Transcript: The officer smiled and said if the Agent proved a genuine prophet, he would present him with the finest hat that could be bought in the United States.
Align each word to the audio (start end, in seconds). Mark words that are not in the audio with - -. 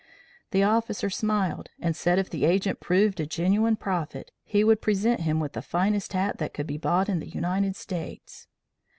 The 0.49 0.63
officer 0.63 1.11
smiled 1.11 1.69
and 1.79 1.95
said 1.95 2.17
if 2.17 2.27
the 2.27 2.43
Agent 2.45 2.79
proved 2.79 3.19
a 3.19 3.27
genuine 3.27 3.75
prophet, 3.75 4.31
he 4.43 4.63
would 4.63 4.81
present 4.81 5.19
him 5.19 5.39
with 5.39 5.53
the 5.53 5.61
finest 5.61 6.13
hat 6.13 6.39
that 6.39 6.55
could 6.55 6.65
be 6.65 6.79
bought 6.79 7.07
in 7.07 7.19
the 7.19 7.29
United 7.29 7.75
States. 7.75 8.47